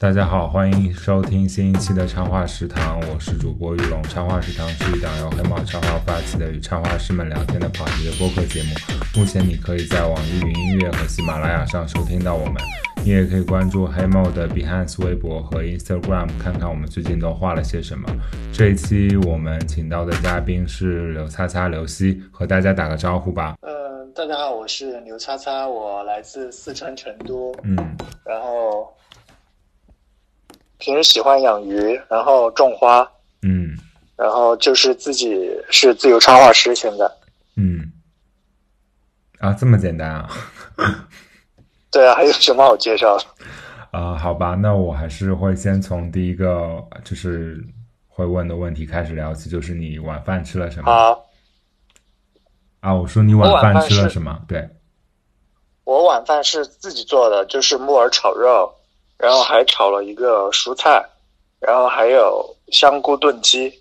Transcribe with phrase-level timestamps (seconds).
[0.00, 4.00] 大家好，欢迎收听新一期的插画食堂，我是主播玉龙。
[4.04, 8.68] 插画食堂是一档由黑猫插画发起的与插画师们聊天的跑题的播客节目。
[9.16, 12.62] 目前你可以在网易云音乐和喜马拉雅上收听到我们，
[13.04, 18.08] 你也可以关注黑猫的 Behance 微博和 Instagram，看看我们最近都画了些什么。
[18.52, 23.56] 这一期我们请到的嘉宾是刘擦擦刘希，和大家打个招呼吧。
[23.62, 27.76] 嗯，大家好，我是刘擦擦，我来自四川成都，嗯，
[28.24, 28.94] 然后
[30.78, 33.08] 平时喜欢养鱼，然后种花，
[33.42, 33.76] 嗯
[34.16, 37.08] 然后就是自己是自由插画师，现在。
[37.56, 37.92] 嗯，
[39.38, 40.30] 啊，这么简单啊？
[41.90, 43.24] 对啊，还有什么好介绍的？
[43.90, 47.64] 啊、好吧，那我还是会先从第一个就是
[48.06, 50.92] 会问的问题开始聊起，就是你晚饭吃了什么？
[50.92, 51.26] 好，
[52.80, 54.40] 啊，我说你晚饭吃了什么？
[54.46, 54.68] 对，
[55.84, 58.72] 我晚饭是自己做的，就是木耳炒肉，
[59.18, 61.04] 然后还炒了一个蔬菜，
[61.60, 63.72] 然后还有香菇炖鸡，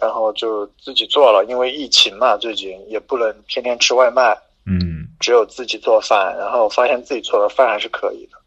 [0.00, 8.38] 然后就自己做了，因为疫情嘛，最近也不能天天吃外卖，嗯，只有自己做饭，然后发现自己做的饭还是可以的。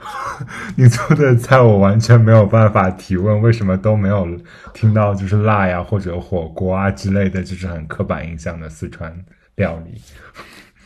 [0.78, 4.26] 你做的菜我完全没有办法提问，为什么都没有
[4.72, 9.14] 听到就是辣呀或者火锅啊之类的，就是很刻板印象的四川
[9.56, 10.00] 料理。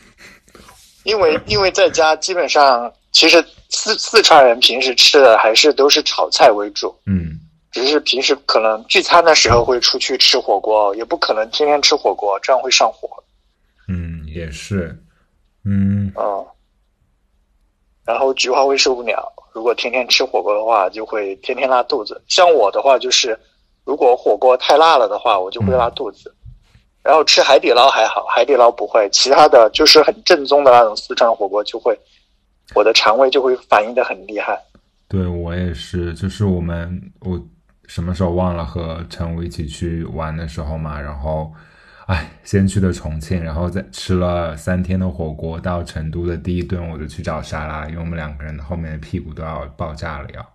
[1.05, 7.39] 因为因为在家基本上，其实四四川人平时吃的还是都是炒菜为主，嗯
[7.71, 13.07] 只是平时可能聚餐的时候会出去吃火锅，也不可能天天吃火锅，这样会上火。
[13.87, 14.93] 嗯，也是，
[15.63, 16.45] 嗯嗯，
[18.05, 22.21] 然后菊花会受不了，如果天天吃火锅的话，就会天天拉肚子。
[22.27, 23.39] 像我的话，就是
[23.85, 26.35] 如果火锅太辣了的话，我就会拉肚子。
[27.01, 31.97] 然后吃海底捞还好，海底捞不会，其他的就是很正宗的那种四川火锅就会，
[32.73, 34.59] 我的肠胃就会反应的很厉害。
[35.07, 37.39] 对我也是，就是我们我
[37.85, 41.53] 什么时候忘了和陈武一起去玩的时候嘛，然后，
[42.07, 50.53] 哎，先去的重庆，然后再吃了三天的火锅，到成都的第一顿我就去找沙拉，因为我们两个人后面的屁股都要爆炸了要。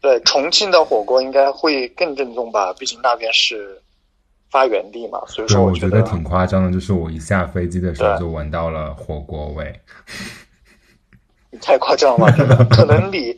[0.00, 3.78] 对，重庆的火锅应该会更正宗吧，毕竟那边是
[4.50, 9.78] 发源地嘛，所以对，说觉我觉得挺夸张的，就是我一下飞机的时候就闻到了火锅味。
[11.60, 12.66] 太夸张了吧？
[12.70, 13.36] 可能你，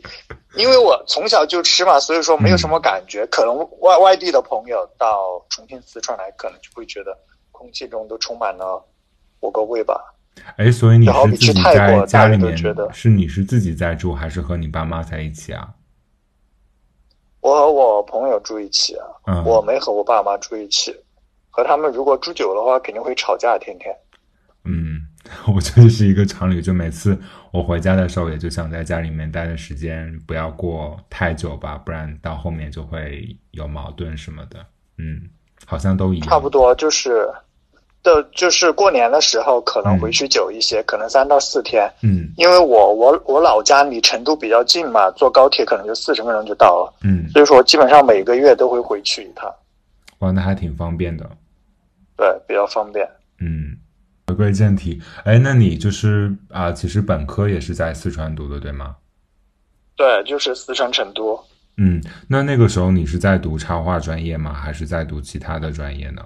[0.55, 3.25] 因为我从小就吃嘛，所以说没有什么感觉。
[3.27, 7.17] 可能外外地的朋友到重庆、四川来，可能就会觉得
[7.51, 8.83] 空气中都充满了
[9.39, 10.13] 火锅味吧。
[10.57, 15.69] 哎，所以你去是自己泰国大家都在家里面觉得，是你是自己在住，还是和你爸妈在一起啊？
[17.41, 20.95] 我和我朋友住一起啊，嗯，我没和我爸妈住一起，
[21.49, 23.95] 和他们如果住久的话，肯定会吵架，天天。
[25.29, 27.17] 嗯， 我觉得是一个常理，就每次
[27.51, 34.59] 我回家的时候，也就想在家里面待的时间不要过太久吧，不然到后面就会有矛盾什么的。
[34.97, 35.21] 嗯，
[35.65, 36.27] 好像都一样。
[36.27, 37.27] 差不多就是，
[38.03, 41.91] 的就是过年的时候可能回去久一些，可能三到四天。
[42.01, 49.53] 嗯因为我我我老家离成都比较近嘛，坐高铁可能就四十分钟就到了，嗯，所以说基本上每个月都会回去一趟，
[50.19, 51.29] 哇，那还挺方便的。
[52.15, 53.07] 对，比较方便。
[53.39, 53.77] 嗯，
[54.27, 58.97] 回归正题，哎，那你就是啊、其实本科也是在四川读的，对吗？
[59.95, 61.41] 对，就是四川成都。
[61.77, 64.51] 嗯，那那个时候你是在读插画专业吗？
[64.53, 66.21] 还是在读其他的专业呢？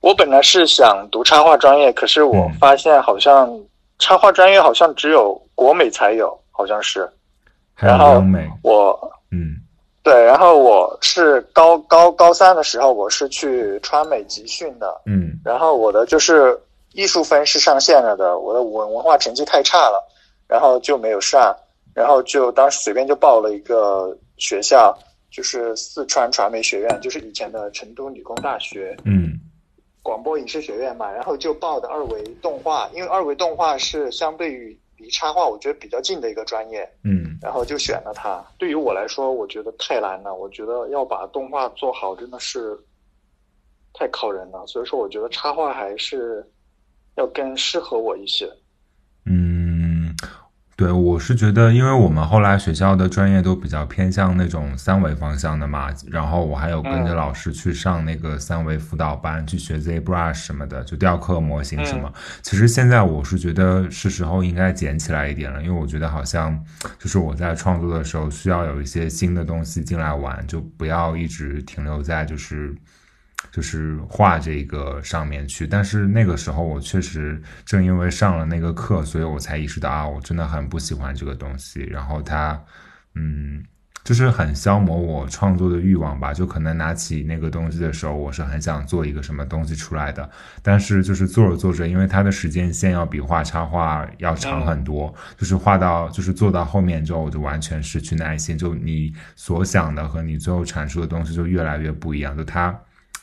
[0.00, 3.50] 我本来是想读插画专业，可是我嗯发现好像
[3.98, 7.08] 插画专业好像只有国美才有，好像是
[7.74, 8.96] 还有美，我
[9.32, 9.56] 嗯
[10.04, 16.56] 对，然后我是高高高三的时候，我是去川美集训的，嗯然后我的就是
[16.94, 20.02] 艺术分是上线了的，我的文文化成绩太差了，
[20.48, 21.56] 然后就没有上，
[21.94, 24.96] 然后就当时随便就报了一个学校，
[25.30, 29.32] 就是四川传媒学院，就是以前的成都理工大学嗯
[30.02, 38.44] 广播影视学院嘛，然后就报的二维动画，因为二维动画是相对于离插画我觉得比较近的一个专业，嗯然后就选了它。
[38.58, 42.78] 对于我来说，我觉得太难了，我觉得要把动画做好真的是
[43.94, 46.44] 太考人了，所以说我觉得插画还是
[47.16, 48.48] 要更适合我一些。
[49.26, 50.14] 嗯，
[50.74, 62.12] 对，我是觉得，因为我们后来学校的专业都比较偏向那种三维方向的嘛，然后我还有跟着嗯老师去上那个三维辅导班，去学 ZBrush 什么的，就雕刻模型什么。
[62.42, 66.58] 其实现在我是觉得是时候应该捡起来一点了，因为我觉得好像
[66.98, 72.74] 就是我在创作的时候需要有一些新的东西进来玩，就不要一直停留在就是
[73.50, 75.66] 就是画这个上面去。
[75.66, 81.82] 但是那个时候我确实正因为上了那个课，所以我才意识到啊，我真的很不喜欢这个东西。
[81.82, 82.62] 然后它，
[83.14, 83.64] 嗯。
[84.04, 90.28] 就是很消磨我创作的欲望吧，就可能拿起那个东西的时候，我是很想做一个什么东西出来的，
[90.60, 102.76] 但是就是做着做着，因为它的时间线要比画插画要长很多，就是画到就是做到后面之后，我就完全失去耐心，就你所想的和你最后阐述的东西就越来越不一样，就它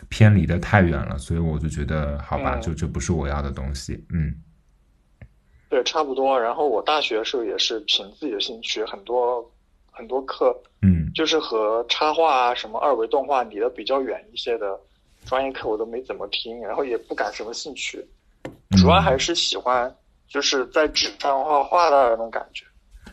[0.08, 4.34] 偏离的太远了，所以我就觉得好吧，就这不是我要的东西，嗯，
[5.70, 6.40] 对，差不多。
[6.40, 9.52] 然后我大学的时候也是凭自己的兴趣，很多。
[9.92, 14.80] 很多课，嗯，就是和插画啊、什么二维动画离得比较远一些的
[15.26, 18.02] 专业课，我都没怎么听，然后也不感什么兴趣，
[18.82, 19.94] 主要还是喜欢
[20.30, 22.66] 就是在纸上画画的那种感觉。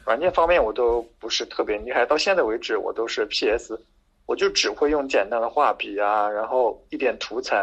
[0.04, 3.76] 软件方面我都不是特别厉害，到现在为止我都是 PS，
[4.26, 7.56] 我就只会用简单的画笔啊，然后一点涂层，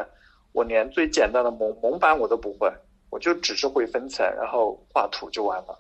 [0.52, 2.72] 我连最简单的蒙蒙版我都不会，
[3.10, 5.78] 我就只是会分层，然后画图就完了。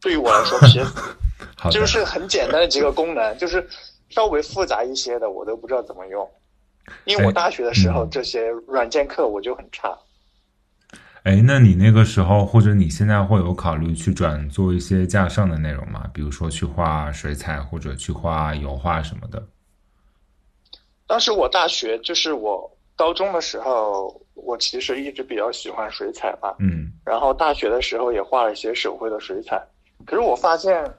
[0.00, 0.84] 对于我来说其实。
[1.70, 3.64] 就是很简单的几个功能，就是
[4.10, 6.28] 稍微复杂一些的，我都不知道怎么用。
[7.04, 9.96] 因为我大学的时候这些软件课我就很差。
[11.22, 16.08] 哎，那你那个时候或者你现在会有考虑去转做一些架上的内容吗？
[16.12, 19.40] 比如说去画水彩或者去画油画什么的？
[21.12, 26.54] 当时我大学就是我高中的时候，我其实一直比较喜欢水彩嘛。
[26.58, 26.90] 嗯。
[27.04, 29.62] 然后大学的时候也画了一些手绘的水彩，
[30.06, 30.90] 可是我发现。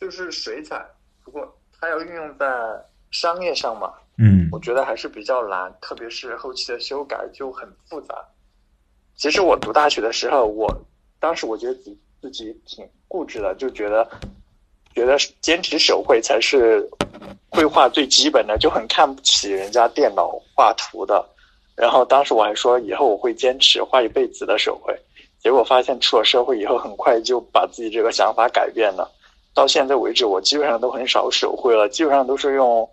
[0.00, 0.82] 就是水彩，
[1.26, 1.46] 如果
[1.78, 2.48] 它要运用在
[3.10, 8.14] 商业上嘛，嗯，我觉得还是比较难，特别是后期的修改就很复杂。
[9.14, 10.74] 其实我读大学的时候，我
[11.18, 14.08] 当时我觉得自自己挺固执的，就觉得
[14.94, 16.88] 觉得坚持手绘才是
[17.48, 21.24] 绘画最基本的，就很看不起人家电脑画图的。
[21.76, 24.94] 然后当时我还说以后我会坚持画一辈子的手绘，
[25.38, 29.10] 结果发现出了社会以后，很快就把自己这个想法改变了。
[29.54, 32.88] 到现在为止，我基本上都很少手绘了，基本上都是用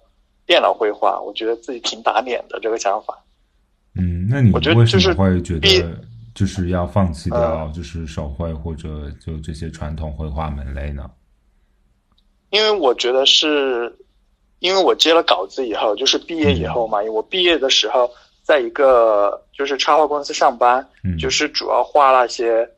[0.45, 1.19] 电脑绘画。
[1.19, 3.18] 我觉得自己挺打脸的这个想法。
[3.95, 6.00] 嗯，那你为什么会觉得
[6.33, 11.09] 就是要放弃掉就是手绘或者就这些传统绘画门类呢？
[12.51, 13.94] 因为我觉得是，
[14.59, 18.09] 因为我接了稿子以后，就是毕业以后嘛，因为我毕业的时候
[18.44, 20.88] 在一个就是插画公司上班，
[21.19, 22.69] 就是主要画那些。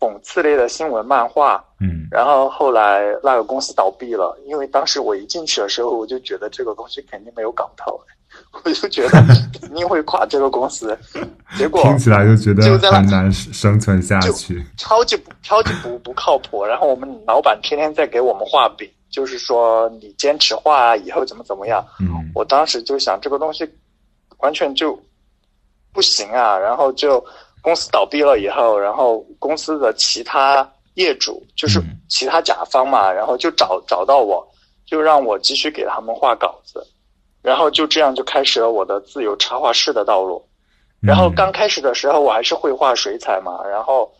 [0.00, 8.00] 讽刺类的新闻漫画，嗯，然后后来那个公司倒闭了，因为当时我一进去的时候，我就觉得这个东西肯定没有搞头，
[8.52, 9.20] 我就觉得
[9.60, 10.96] 肯定会垮这个公司。
[11.56, 16.64] 结果听起来就觉得很难生存下去，超级不超级不不靠谱。
[16.64, 21.84] 然后我们老板天天在给我们画饼，就是说你坚持画，以后怎么怎么样。
[22.00, 23.68] 嗯，我当时就想这个东西
[24.38, 24.98] 完全就
[25.92, 27.24] 不行啊，然后就。
[27.60, 34.46] 公司倒闭了以后，然后公司的其他业主就是其他甲方嘛，然后就找找到我，
[34.86, 36.86] 就让我继续给他们画稿子，
[37.42, 40.42] 然后就这样就开始了我的自由插画师的道路。
[41.00, 44.10] 然后刚开始的时候我还是会画水彩嘛，然后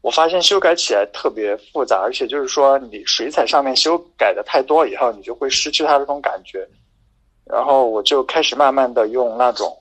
[0.00, 6.66] 我发现修改起来特别复杂，而且就是说你水彩上面修改的太多以后，你就会失去它这种感觉。
[7.44, 9.76] 然后我就开始慢慢的用那种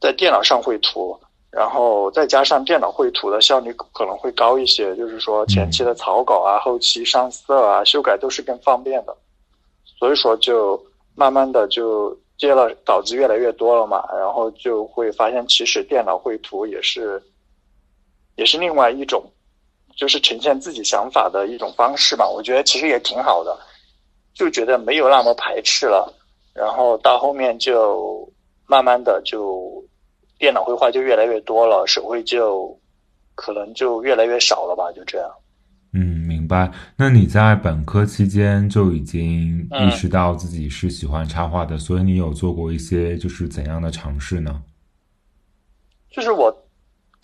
[0.00, 1.18] 在电脑上绘图。
[1.48, 9.16] 然后再加上电脑绘图的效率可能会高一些，就是说前期的草稿啊、后期上色啊、修改都是更方便的，
[9.98, 10.78] 所以说就
[11.14, 17.22] 慢慢的就接了稿子越来越多了嘛，然后就会发现其实电脑绘图也是
[18.34, 19.24] 也是另外一种，
[19.96, 22.28] 就是呈现自己想法的一种方式吧。
[22.28, 23.58] 我觉得其实也挺好的，
[24.34, 26.14] 就觉得没有那么排斥了，
[26.54, 28.32] 然后到后面就
[28.66, 29.84] 慢慢的就。
[30.38, 32.78] 电脑绘画就越来越多了，手绘就
[33.34, 35.30] 可能就越来越少了吧，就这样。
[35.94, 36.70] 嗯，明白。
[36.94, 44.62] 那你在本科期间就已经意识到自己是喜欢插画的，所以你有做过一些就是怎样的尝试呢？
[46.10, 46.54] 就是我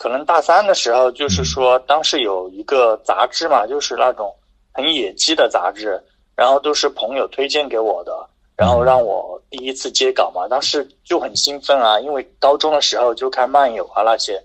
[0.03, 4.29] 可能大三的时候，就是说当时有一个杂志嘛，就是那种
[4.73, 5.97] 很野鸡的杂志，
[6.35, 8.11] 然后都是朋友推荐给我的。
[8.57, 14.37] 然后让我第一次接稿嘛，当时就很兴奋啊，因为高中的时候就看漫友啊那些，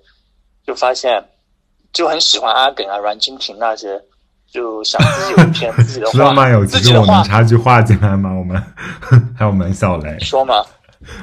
[0.64, 1.20] 就发现
[1.92, 4.00] 就很喜欢阿耿啊、阮经天那些，
[4.52, 6.12] 就想自己有一篇 自己的话。
[6.12, 8.30] 知道漫友其实我能插句话进来吗？
[8.38, 8.62] 我们
[9.36, 10.16] 还有门小雷。
[10.20, 10.64] 说嘛。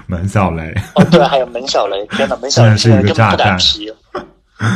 [0.07, 0.73] 门小雷。
[0.95, 3.93] 哦，对，还有门小雷，天呐，门小雷现在就不敢提。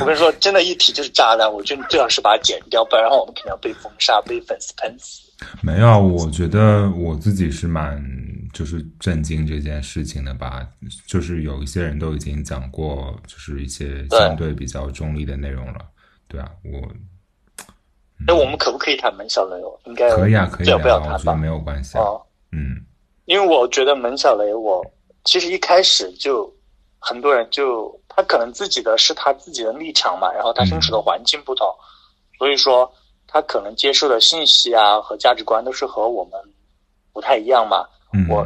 [0.01, 5.31] 我跟你说，真的，一提就是渣男，我觉得你最好是把它剪掉，不然我们肯定要被封杀、被粉丝喷死。
[5.61, 8.03] 没有，我觉得我自己是蛮
[8.53, 10.67] 就是震惊这件事情的吧？
[11.07, 15.79] 就是有一些人都已经讲过，就是一些相对比较中立的内容了。
[16.27, 16.87] 对啊，我。
[18.27, 19.55] 哎，我们可不可以谈门小雷？
[19.85, 22.03] 应该可以啊，可以啊，不要谈吧，没有关系啊。
[22.51, 22.75] 嗯，
[23.23, 24.85] 因为我觉得门小雷，我
[25.23, 26.53] 其实一开始就
[26.99, 31.67] 很多人就他可能自己的是他自己的立场嘛，然后他身处的环境不同，
[32.37, 32.91] 所以说
[33.27, 36.33] 他可能接受的信息啊和价值观都是和我们
[37.13, 37.87] 不太一样嘛。
[38.29, 38.45] 我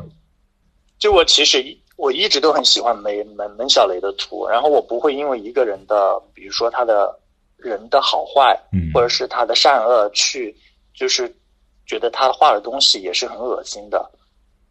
[1.00, 1.64] 就我其实
[1.98, 7.20] 我一直都很喜欢门门门小雷的图，然后我不会因为一个人的，比如说他的。
[7.56, 8.60] 人的好坏，
[8.94, 10.54] 或者是他的善恶，去
[10.94, 11.34] 就是
[11.86, 14.12] 觉得他画的东西也是很恶心的，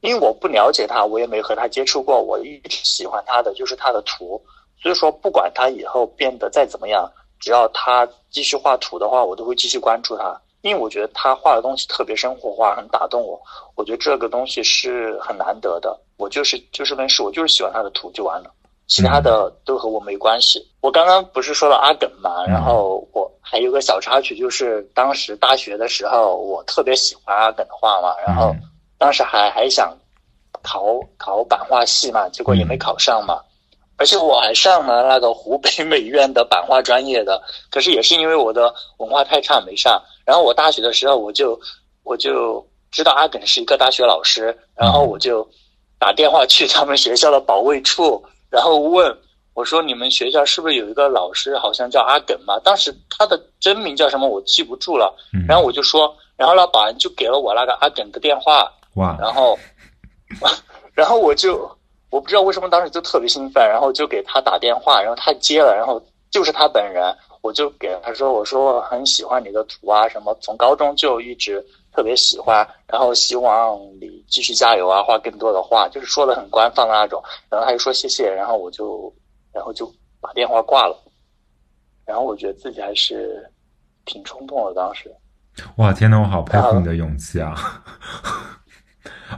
[0.03, 4.41] 因为我不了解他，我也没和他接触过，我一直喜欢他的就是他的图，
[4.81, 13.41] 所以说不管他以后变得再怎么样，只要他继续画图的话，我都会继续关注他，因为我觉得他画的东西特别生活化，很打动我，
[13.77, 18.51] 我觉得这个东西是很难得的，我就是就事论事，我就是喜欢他的图就完了。
[18.89, 20.61] 其他的都和我没关系。
[20.81, 28.55] 我刚刚不是说了阿耿嘛，然后我还有个小插曲，就是当时大学的时候，我特别喜欢阿耿的画嘛，然后
[29.03, 29.93] 当时还还想
[30.63, 30.85] 考
[31.17, 33.41] 考版画系嘛，结果也没考上嘛。
[33.97, 40.01] 而且我还上了那个湖北美院的版画专业的，可是也是因为我的文化太差没上。
[40.25, 41.61] 然后我大学的时候，我就
[42.05, 45.45] 我就知道阿耿是一个大学老师，然后我就
[45.99, 48.25] 打电话去他们学校的保卫处。
[48.51, 49.13] 然后问
[49.55, 52.57] 我说：“你们学校是不是有一个老师，好像叫阿耿嘛？
[52.61, 55.13] 当时他的真名叫什么，我记不住了。
[55.49, 58.73] 然后我就说，然后那保安就给了我那个阿耿的电话。
[58.95, 59.17] 哇！
[59.21, 59.59] 然后，
[60.95, 61.71] 然后我就
[62.11, 67.05] 我不知道为什么当时就特别兴奋，然后就给他打电话，然后他接了，然后就是他本人，
[67.41, 75.03] 我就给他说：我说我很喜欢你的图啊，什么从高中就一直特别喜欢，然后希望你。”继续加油啊！
[75.03, 77.23] 画更多的画，就是说的很官方的那种。
[77.51, 79.13] 然后他就说谢谢，然后我就，
[79.53, 79.87] 然后就
[80.23, 80.97] 把电话挂了。
[82.07, 83.47] 然后我觉得自己还是
[84.07, 85.15] 挺冲动的，当时。
[85.77, 87.55] 哇，天呐，我好佩服你的勇气啊！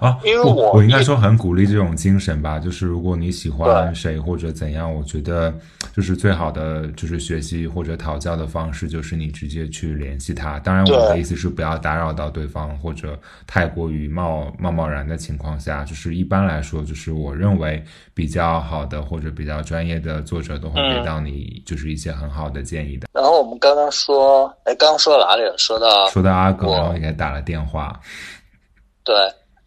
[0.04, 2.58] 啊，因为我我应该说很鼓励这种精神吧。
[2.58, 5.52] 就是如果你喜欢谁或者怎样，我觉得
[5.94, 10.58] 就是最好的就是学习或者讨教的方式，就是你直接去联系他。
[10.58, 15.84] 当然，我的意思是不要打扰到对方，或者太过于贸贸贸然的情况下。
[15.84, 17.82] 就是一般来说，就是我认为
[18.12, 23.08] 比较好的或者比较专业的作者都会给到你就是一些很好的建议的。
[23.12, 25.54] 然后我们刚刚说，哎，刚刚说到哪里了？
[25.56, 27.99] 说到说到阿狗，然后给他打了电话。
[29.02, 29.14] 对。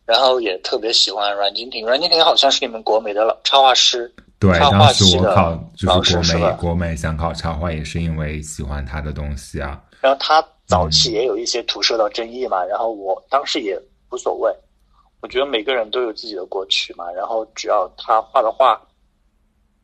[0.07, 4.09] 然后也特别喜欢阮经亭，阮经亭好像是你们国美的老插画师，
[4.39, 9.83] 对，当时我考就是国美，国美想考插画也是因为喜欢他的东西啊。
[9.99, 13.77] 然后他早期也有一些图受到争议嘛，然后我当时也
[14.09, 14.49] 无所谓，
[15.19, 18.81] 我觉得每个人都有自己的过去嘛，然后只要他画的画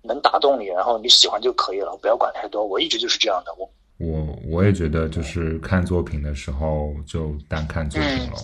[0.03, 2.65] 能打动你，然后你喜欢就可以了，不要管太多。
[2.65, 8.37] 我一直就是这样的，我我我也觉得就是看作品的时候就单看作品了，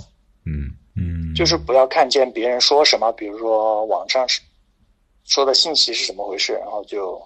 [0.45, 0.65] 嗯。
[0.65, 0.73] 嗯，
[1.35, 4.41] 就是不要看见别人说什么，比如说网上是
[5.25, 7.21] 说的信息是怎么回事，然后就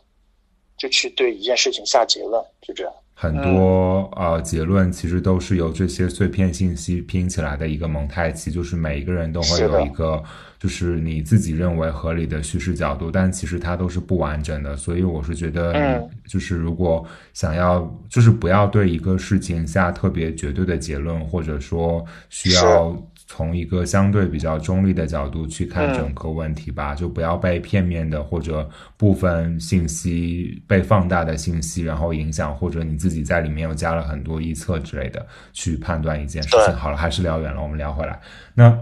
[0.77, 2.93] 就去对一件事情下结论，就这样。
[3.15, 10.21] 很多呃结论其实都是由这些碎片信息拼起来的一个蒙太奇，就是每一个人都会有一个
[10.59, 14.75] 就是你自己认为合理的叙事角度，但其实它都是不完整的。
[14.75, 22.97] 所以我是觉得，就是如果想要，就是不要对一个事情下特别绝对的结论，或者说需要。
[23.25, 36.75] 从一个相对比较中立的角度去看整个问题吧，就不要被片面的或者部分信息被放大的信息然后影响，或者你自己在里面又加了很多臆测之类的去判断一件事情。
[36.75, 38.19] 好了，还是聊远了，我们聊回来。
[38.53, 38.77] 那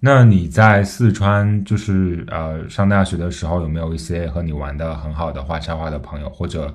[0.00, 6.74] 那你在四川就是呃上大学的时候，有没有一些和你玩的很好的画插画的朋友，或者？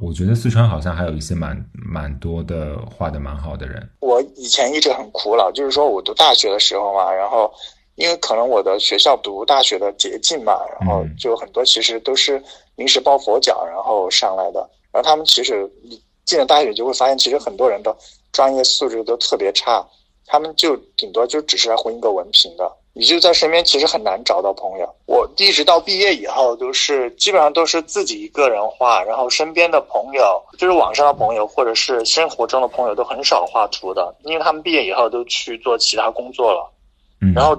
[0.00, 3.88] 我觉得四川好像还有一些蛮蛮多的画的蛮好的人。
[4.00, 7.52] 我以前一直很苦恼，就是说我读大学的时候嘛，然后
[7.96, 12.42] 因为可能我的学校读大学的捷径嘛，然后就很多其实都是
[12.76, 14.60] 临时抱佛脚然后上来的。
[14.92, 17.94] 然后他们其实你进了大学就会发现，其实很多人的
[18.32, 19.86] 专业素质都特别差，
[20.26, 22.70] 他们就顶多就只是来混一个文凭的。
[22.98, 24.88] 你就在身边，其实很难找到朋友。
[25.04, 36.72] 我一直到毕业以后，都是基本上都是自己一个人画，然后身边的朋友，就是网上的朋友或者是生活中的朋友，都很少画图的，因为他们毕业以后都去做其他工作了。
[37.20, 37.54] 嗯，然后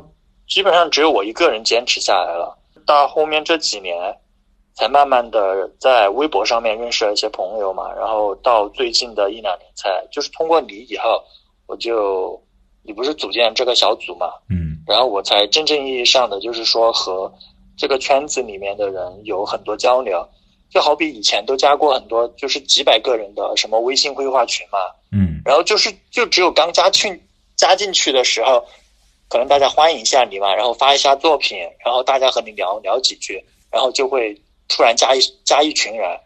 [0.47, 2.57] 基本上只有我一个人坚持下来了。
[2.87, 3.95] 到后面这几年，
[4.73, 11.21] 才慢慢的在微博上面认识了一些朋友嘛，然后到最近的一两年，才就是通过你以后，
[11.67, 12.41] 我就
[12.81, 14.31] 你不是组建这个小组嘛？
[14.49, 14.65] 嗯。
[14.87, 17.31] 然后我才真正意义上的就是说和
[17.75, 20.27] 这个圈子里面的人有很多交流。
[20.69, 24.77] 就好比以前都加过很多，就是几百个人的什么微信绘画群嘛，
[25.13, 25.41] 嗯。
[25.45, 27.17] 然后就是就只有刚加进
[27.55, 28.65] 加进去的时候，
[29.29, 33.41] 可能大家欢迎一下你嘛，然后发一下作品，然后大家和你聊聊几句，
[33.71, 36.19] 然后就会突然加一加一群人，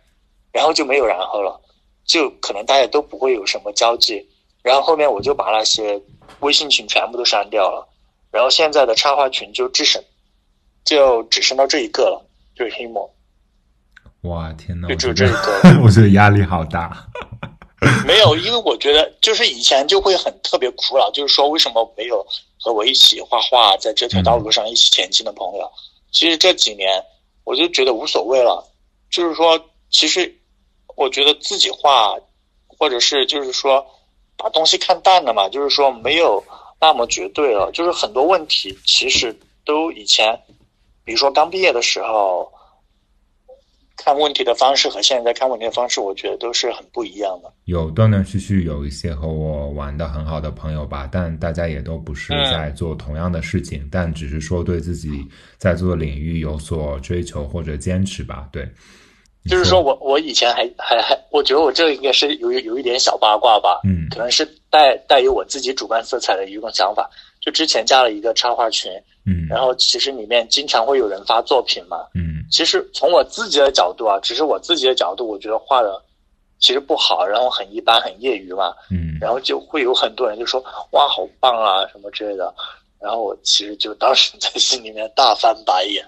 [0.52, 1.62] 然后就没有然后了，
[2.04, 4.28] 就可能大家都不会有什么交际，
[4.64, 6.02] 然后后面我就把那些
[6.40, 7.88] 微信群全部都删掉了，
[8.32, 10.04] 然后现在的插画群就只剩
[10.84, 13.14] 就只剩到这一个了，就是黑魔。
[14.22, 17.08] 哇天呐，就只有这个得 我觉得压力好大。
[18.06, 22.24] 没有，因为我觉得就是以前就会很特别苦恼，就是说为什么没有
[22.60, 25.68] 和我一起画画，在这条道路上一起前进的朋友。
[26.12, 27.04] 其实这几年
[27.44, 28.64] 我就觉得无所谓了，
[29.10, 29.60] 就是说，
[29.90, 30.32] 其实
[30.96, 32.16] 我觉得自己画，
[32.68, 33.84] 或者是就是说
[34.38, 36.44] 把东西看淡了嘛，就是说没有
[36.82, 39.34] 那么绝对了，就是很多问题其实
[39.64, 40.38] 都以前，
[41.06, 42.52] 比如说刚毕业的时候。
[44.04, 47.54] 看问题的方式和现在看问题的方式，我觉得都是很不一样的。
[47.66, 55.24] 有断断续续有一些和我玩的很好的朋友吧，但大家也都不是嗯在做同样的事情，但只是说对自己
[55.60, 58.50] 在做的领域有所追求或者坚持吧。
[58.52, 58.72] 对，你
[59.50, 67.10] 就是说我我以前还还还，我觉得我这个应该是有有一点小八卦吧，嗯可能是带带有我自己主观色彩的一种想法。
[67.40, 68.92] 就之前加了一个插画群，
[69.26, 72.06] 嗯然后其实里面经常会有人发作品嘛。
[72.14, 76.00] 嗯其实从我自己的角度啊，只是我自己的角度，我觉得画的
[76.60, 78.74] 其实不好，然后很一般，很业余嘛。
[78.92, 82.54] 嗯然后就会有很多人就说哇好棒啊什么之类的，
[83.00, 86.06] 然后我其实就当时 在心里面大翻白眼，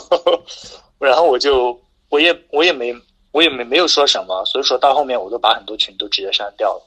[0.98, 1.78] 然后我就
[2.08, 2.94] 我也我也没
[3.32, 6.84] 我也没没有说什么，所以说到后面我都把很多群都直接删掉了。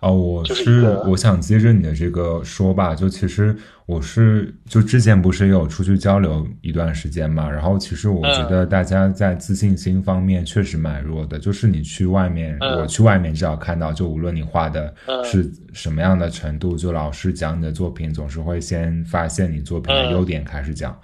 [0.00, 3.54] 哦，我就是是我想接着你的这个说吧，就其实
[3.84, 20.98] 我是就之前不是也有出去交流一段时间嘛，然后其实我觉嗯得大家在自信心方面确实蛮弱的，就是你去外面，嗯我去外面至少看到，就无论你画的嗯是什么样的程度，就老师讲你的作品总是会先发现你作品的嗯优点开始讲。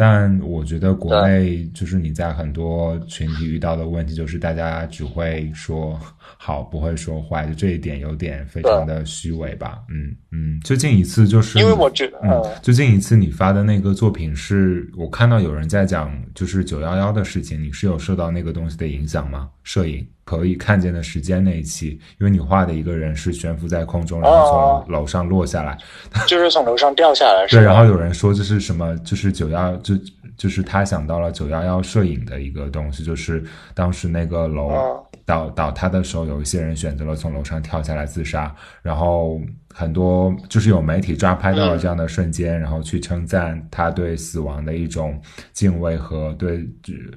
[0.00, 6.00] 但我觉得国内就是你在很多群体遇到的问题，就是大家只会说
[6.36, 9.78] 好，不会说坏，就这一点有点非常的虚伪吧。
[9.88, 19.48] 嗯嗯，最近一次就是因为我觉得，嗯嗯，最近一次你发的那个作品是我看到有人在讲，就是九幺幺的事情，你是有受到那个东西的影响吗？
[19.62, 25.76] 摄影可以看见的时间那一期，因为你画的一个人是悬浮在空中，然后哦从楼上落下来，
[26.26, 28.96] 就是从楼上掉下来是对，然后有人说这是什么？
[28.98, 29.94] 就是九幺，就
[30.36, 39.40] 就是他想到了九幺幺摄影的一个东西，就是当时那个楼嗯倒倒塌的时候，有一些人选择了从楼上跳下来自杀，然后
[39.72, 45.20] 很多就是有媒体抓拍到了这样的瞬间，然后去称赞他对死亡的一种
[45.52, 46.68] 敬畏和对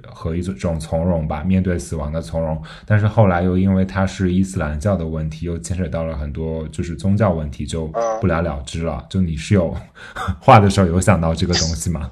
[0.05, 2.61] 和一种从容吧，面对死亡的从容。
[2.85, 9.03] 但是后来又因为他是伊斯兰教的问题，又牵扯到了很多就是宗教问题，就嗯不了了之了。
[9.09, 9.75] 就你是有
[10.39, 12.11] 画的时候有想到这个东西吗？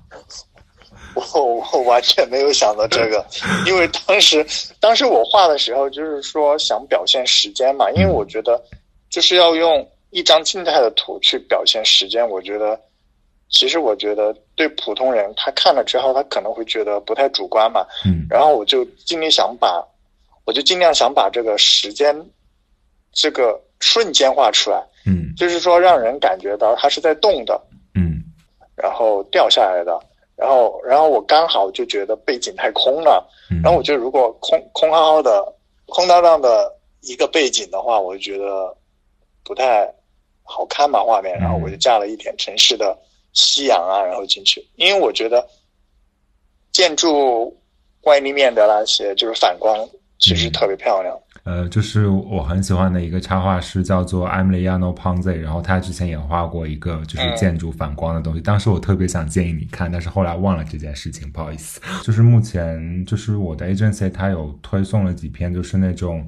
[1.16, 3.26] 我我完全没有想到这个，
[3.68, 4.46] 因为当时
[4.80, 8.62] 当时我画的时候，就是说想表现时间嘛，因为我觉得
[9.10, 12.80] 就是要用一张静态的图去表现时间，我觉得
[13.50, 18.26] 其实我觉得对普通人他看了之后，他可能会觉得不太主观嘛，嗯。
[18.30, 19.86] 然后我就尽力想把，
[20.46, 22.16] 我就尽量想把这个时间
[23.14, 25.34] 这个瞬间画出来，嗯。
[25.36, 27.60] 就是说让人感觉到它是在动的，
[27.96, 28.24] 嗯。
[28.76, 30.00] 然后掉下来的，
[30.42, 35.54] 然后然后我刚好就觉得背景太空了，嗯，然后我觉得如果空空浩浩的
[35.86, 38.76] 空荡荡的一个背景的话，我就觉得
[39.44, 39.88] 不太
[40.42, 42.98] 好看嘛画面，然后我就加了一点城市的
[43.34, 45.48] 夕阳啊，然后进去，因为我觉得
[46.74, 47.56] 建筑
[48.06, 51.16] 外立面的那些就是反光，其实特别漂亮。
[51.44, 61.82] 呃，就是我很喜欢的一个插画师叫做 Emiliano Ponzi，然后他之前也画过一个就是嗯建筑反光的东西，当时我特别想建议你看，但是后来忘了这件事情，不好意思。
[62.04, 66.28] 就是目前就是我的 agency 他有推送了几篇，就是那种。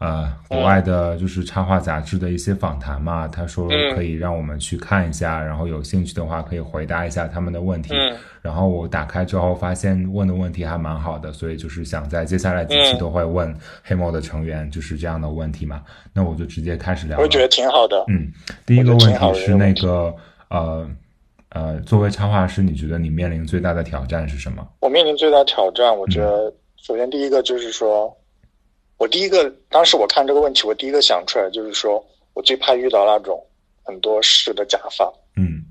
[0.00, 7.94] 呃，国外的就是插画杂志的一些访谈嘛，他说嗯可以让我们去看一下，然后有兴趣的话可以回答一下他们的问题。
[7.94, 15.82] 嗯然后我打开之后发现问的问题还蛮好的，所以就是想在接下来几期嗯都会问黑猫的成员就是这样的问题嘛。
[16.14, 17.22] 那我就直接开始聊了。
[17.22, 18.02] 我觉得挺好的。
[18.08, 18.32] 嗯，
[18.64, 20.14] 第一个问题是那个
[20.48, 20.88] 呃
[21.50, 24.66] 呃，作为插画师，你觉得你面临最大的挑战是什么？
[24.80, 28.10] 我面临最大挑战，我觉得首先第一个就是说，
[29.00, 33.42] 我第一个当时我看这个问题，我第一个想出来就是说我最怕遇到那种
[33.82, 35.64] 很多事的甲方，嗯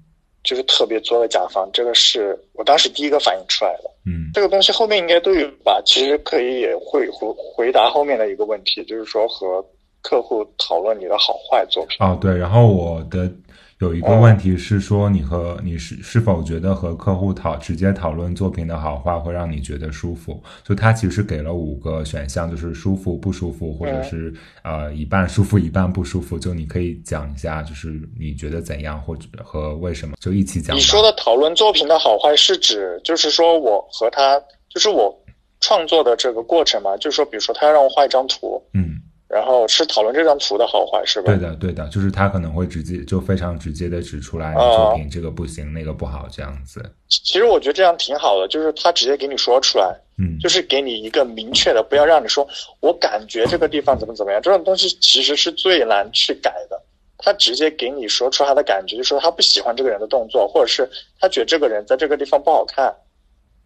[0.43, 3.91] 就是特别作的甲方，这个是我当时第一个反应出来的。
[4.07, 5.79] 嗯这个东西后面应该都有吧？
[5.85, 9.63] 其实可以也会回回答后面的一个问题，就是说和
[10.01, 11.97] 客户讨论你的好坏作品。
[11.99, 13.31] 哦对，然后我的
[13.79, 20.41] 有一个问题是说，你和你是是否觉得和客户讨直接讨论作品的好坏会让你觉得舒服？
[20.65, 24.33] 就他其实给了五个选项，就是舒服、不舒服，或者是、
[24.63, 26.37] 呃一半舒服一半不舒服。
[26.37, 30.75] 就你可以讲一下，就是你觉得怎样，或者和为什么，就一起讲。
[30.75, 35.17] 你说的讨论作品的好坏是指，就是说我和他，就是我
[35.61, 38.95] 创作的这个过程嘛，就是说，比如说他要让我画一张图，嗯。
[39.29, 41.31] 然后是讨论这张图的好坏，是吧？
[41.31, 46.83] 对的，对的，就是他可能会直接就非常直接的指出来你哦作品这个不行，那个不好这样子。
[47.07, 52.47] 其实我觉得这样挺好的，就是他直接给你说出来，嗯，就是给你一个明确的，不要让你说
[52.79, 56.81] 我感觉这个地方怎么怎么样，这种东西其实是最难去改的。
[57.21, 60.89] 他直接给你说出他的感觉，就说他不喜欢这个人的动作，或者是
[61.19, 62.91] 他觉得这个人在这个地方不好看，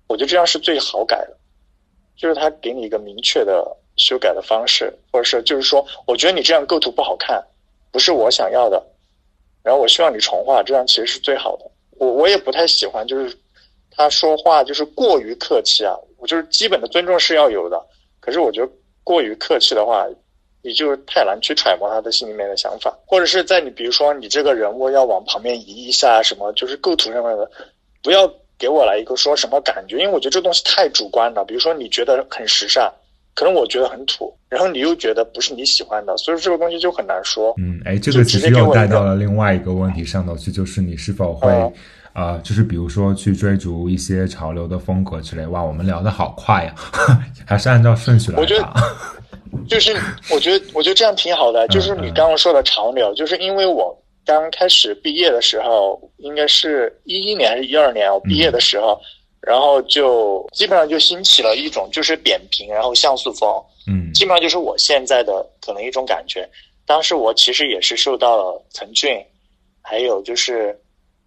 [0.08, 1.38] 我觉得这样是最好改的，
[2.18, 3.64] 就是他给你一个明确的
[3.96, 7.44] 修改的方式，或者是就是说，我觉得你这样构图不好看，
[7.92, 8.84] 不是我想要的，
[9.64, 11.66] 然后我希望你重画，这样其实是最好的。
[11.98, 13.38] 我我也不太喜欢，就是
[13.92, 17.82] 他说话就是过于客气啊，我就是基本的尊重是要有的，
[18.20, 18.70] 可是我觉得
[19.04, 20.08] 过于客气的话，
[20.64, 27.50] 你就太难去揣摩他的心里面的想法，或者是在你比如说你这个人物要往旁边移一下什么，就是构图上面的，
[28.02, 28.28] 不要
[28.58, 31.46] 给我来一个说什么感觉，因为我觉得这东西太主观了。
[31.46, 32.92] 比如说你觉得很时尚，
[33.36, 37.54] 可能我觉得很土，然后你又觉得不是你喜欢的，所以这个东西就很难说。
[37.58, 41.74] 嗯，哎，这个其实又带到了另外一个问题上头去，就是你是否会，嗯
[42.14, 45.48] 呃，就是比如说去追逐一些潮流的风格之类。
[45.48, 46.76] 哇，我们聊的好快呀，
[47.46, 48.74] 还是按照顺序来我觉得吧。
[49.68, 49.96] 就是
[50.32, 51.68] 我觉得，我觉得这样挺好的。
[51.70, 59.00] 就是你刚刚说的潮流，就是因为我刚开始毕业的时候，应该是一一年还是一二年，我毕业的时候，
[59.46, 63.50] 然后就基本上就兴起了一种就是扁平，然后像素风，
[63.88, 66.48] 嗯基本上就是我现在的可能一种感觉。
[66.86, 69.18] 当时我其实也是受到了陈俊，
[69.82, 70.78] 还有就是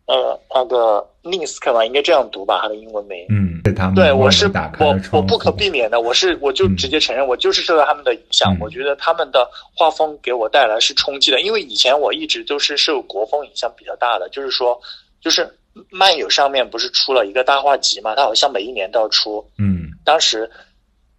[0.07, 3.27] 呃那个 Nisk 吧，应该这样读吧，他的英文名。
[3.31, 8.55] 嗯，对他们对，我是我我不可避免的，我是我就直接承认，我就是受到他们的影响。
[8.55, 14.79] 嗯我觉得他们的画风给我带来是冲击的，因为以前我一直都是受国风影响比较大的，就是说，
[15.23, 15.49] 就是
[15.91, 19.87] 漫友上面不是出了一个大画集嘛，他好像每一年都要出，嗯。
[20.05, 20.51] 当时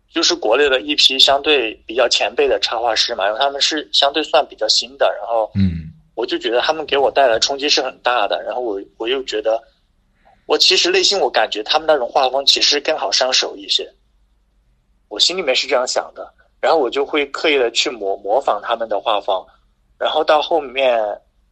[0.10, 5.86] 就是国内的一批相对比较前辈的插画师嘛，然后他们是相对算比较新的，然后嗯。
[6.16, 9.62] 我就觉得他们给我带来冲击是很大的，然后我我又觉得，
[10.48, 13.88] 我其实内心我感觉他们那种画风其实更好上手一些，
[15.10, 19.46] 我心里面是这样想的，然后我就会刻意的去模模仿他们的画风，
[20.00, 21.00] 然后到后面，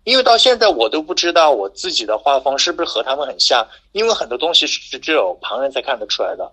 [0.05, 6.49] 因为到现在我都不知道我自己的画风是不是和他们很像，因为很多东西是只有旁人才看得出来的，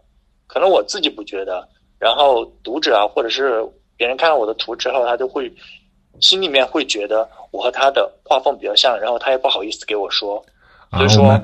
[0.47, 1.67] 可能我自己不觉得，
[1.99, 3.65] 然后读者啊或者是
[3.97, 5.53] 别人看了我的图之后，他就会
[6.21, 10.45] 心里面会觉得我和他的画风比较像，然后他也不好意思给我说。
[10.91, 11.43] 啊，所以说我们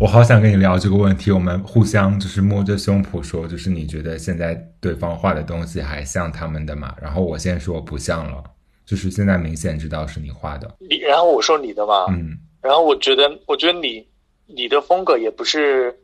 [0.00, 6.92] 我好想跟你聊这个问题，我们互相就是摸着胸脯说，就是你觉得现在对方画的东西还像他们的吗？
[7.00, 8.42] 然后我先说不像了，
[8.84, 14.06] 就是现在明显知道是你画的，你然后我说你的嘛，嗯然后我觉得，我觉得你
[14.46, 15.96] 你的风格也不是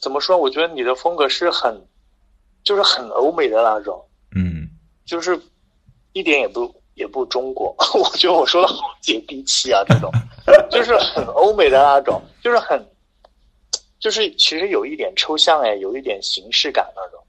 [0.00, 0.36] 怎么说？
[0.38, 1.78] 我觉得你的风格是很，
[2.64, 4.02] 就是很欧美的那种，
[4.34, 4.68] 嗯
[5.04, 5.38] 就是
[6.12, 7.74] 一点也不也不中国。
[7.94, 10.10] 我觉得我说的好接地气啊，这种
[10.70, 12.82] 就是很欧美的那种，就是很，
[13.98, 17.22] 就是其实有一点抽象哎，有一点形式感那种。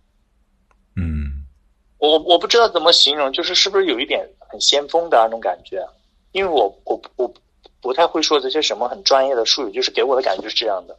[2.02, 5.86] 嗯我我不知道怎么形容，就是是不是有一点很先锋的那种感觉？
[6.32, 7.34] 因为我我我
[7.82, 10.96] 不太会说这些什么很专业的术语，就是给我的感觉是这样的。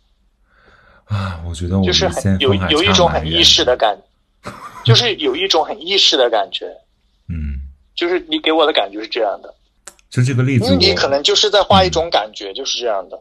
[1.05, 3.99] 啊，我觉得我就是很有有一种很意识的感，
[4.85, 6.67] 就是有一种很意识的感觉，
[7.29, 7.59] 嗯，
[7.95, 9.55] 就是你给我的感觉是这样的，
[10.11, 13.19] 就这个例子，因为你可能就是在画一种感觉，就是这样的。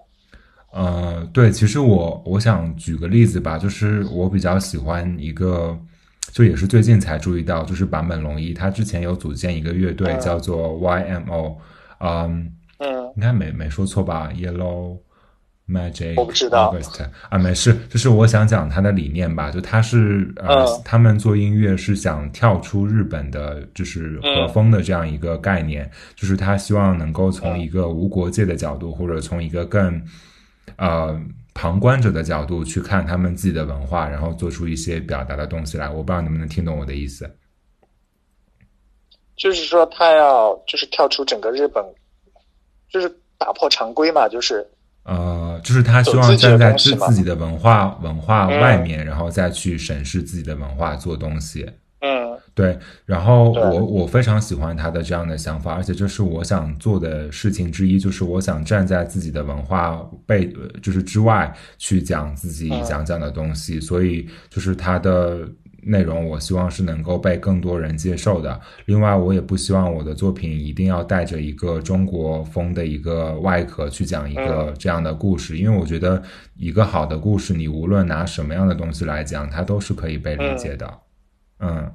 [0.72, 5.76] 呃，对，其实我我想举个例子吧，就是我比较喜欢一个，
[6.32, 10.19] 就也是最近才注意到，就是坂本龙一，他之前有组建一个乐队嗯。
[10.19, 11.55] 叫做 YMO，
[11.99, 13.12] 嗯，嗯。
[13.15, 14.97] 应该没没说错吧？Yellow
[15.67, 16.75] Magic，我不知道。
[17.29, 20.82] 啊，没事，就是我想讲他的理念吧，就他是呃，嗯。
[20.86, 27.60] 他们做音乐是想跳出日本的，就是和风的这样一个概念，就是他希望能够从嗯。
[27.60, 30.01] 一个无国界的角度，或者从一个更
[30.77, 31.19] 呃
[31.60, 35.89] 旁观者的角度去看他们自己的文化，然后做出一些表达的东西来。
[35.89, 37.30] 我不知道能不能听懂我的意思。
[39.36, 41.84] 就是说他要就是跳出整个日本，
[42.89, 44.65] 就是打破常规嘛，就是
[45.04, 51.69] 呃，就是他希望站在自自己的文化文化外面，然后再去审视自己的文化做东西。
[52.01, 52.77] 嗯，对。
[53.05, 65.47] 然后我我非常喜欢他的这样的想法，而且这是我想做的事情之一，就是我想站在自己的文化背就是之外去讲自己想讲的东西，所以就是他的。
[65.81, 68.59] 内容我希望是能够被更多人接受的。
[68.88, 76.21] 另外，我也不希望我的作品一定要带着一个中国风的一个外壳去讲一个这样的故事，因为我觉得
[76.57, 80.85] 一个好的故事，你无论拿什么样的东西来讲，它都是可以被理解的。
[81.60, 81.91] 嗯。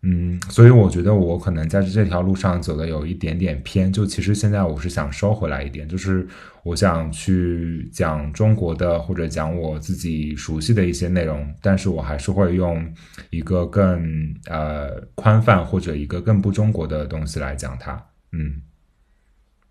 [0.00, 6.24] 嗯，所以我觉得我可能在这条路上走的有一点点偏，就其实现在我是想收回来一点，就是
[6.62, 12.88] 我想去讲中国的或者讲我自己熟悉的一些内容，但是我还是会用
[13.30, 18.00] 一个更呃宽泛或者一个更不中国的东西来讲它。
[18.30, 18.62] 嗯，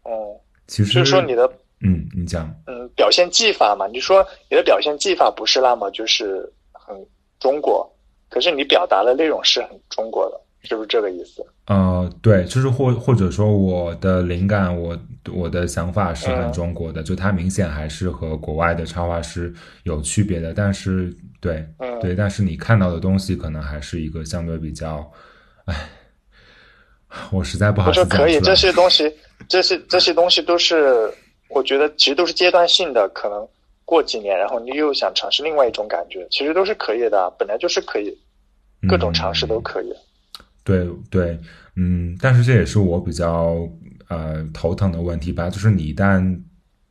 [0.03, 0.35] 哦，
[0.67, 1.49] 其实就是说你的
[1.79, 6.93] 嗯，你讲嗯表现技法嘛，你说你的表现技法不是那么就是很
[7.39, 7.89] 中国。
[8.29, 11.45] 可是你表达的内容是很中国的，是不是这个意思？
[11.67, 14.97] 呃，对，就是或或者说我的灵感，我
[15.33, 20.53] 我的想法是很中国的，就它明显还是和国外的插画师有区别的。
[20.53, 21.65] 但是，对，
[22.01, 25.09] 对，但是你看到的东西可能还是一个相对比较，
[25.65, 25.89] 哎，
[27.31, 29.13] 我实在不好意思讲可以，这些东西，
[29.49, 31.11] 这些这些东西都是，
[31.49, 33.47] 我觉得其实都是阶段性的，可能。
[33.87, 38.13] 过几年，然后你又想尝试另外一种感觉，其实都是可以的，本来就是可以，
[38.85, 39.93] 各种尝试都可以。
[40.65, 41.39] 对对，
[41.77, 43.65] 嗯，但是这也是我比较
[44.09, 46.37] 呃头疼的问题吧，就是你一旦。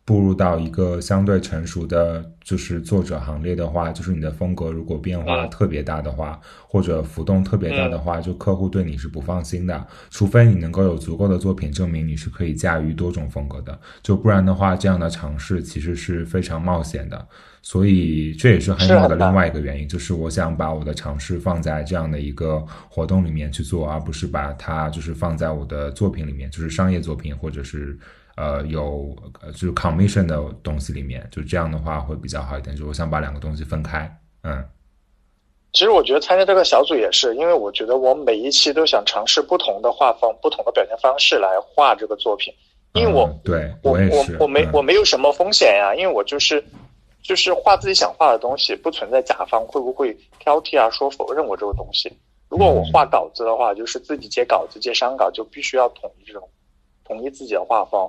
[0.06, 9.84] 步入到一个相对成熟的，就是作者行列的话，就是你的风格如果变化特别大的话，或者浮动特别大的话，就客户对你是不放心的。
[10.08, 17.26] 除非你能够有足够的作品证明你是可以驾驭多种风格的，就不然的话，这样的尝试其实是非常冒险的。
[17.60, 27.98] 所以这也是很好的另外一个原因，就是我想把我的尝试放在这样的一个活动里面去做，而不是把它就是放在我的作品里面，就是商业作品或者是。
[28.36, 32.76] 呃，有就是 commission 的东西里面，就这样的话会比较好一点。
[32.76, 34.10] 就我想把两个东西分开，
[34.42, 34.64] 嗯。
[35.72, 42.50] 其实我觉得参加这个小组也是，因为我觉得我每一期都想尝试不同的画风、不同的表现方式来画这个作品，
[42.94, 46.64] 因为我对我我我没我没有什么风险呀，因为我就是
[47.22, 52.10] 就是画自己想画的东西，不存在甲方会不会挑剔啊，说否认我这个东西。
[52.48, 56.48] 如果我画稿子的话，就是自己接稿子、接商稿，就必须要统一这种
[57.04, 58.08] 统一自己的画风。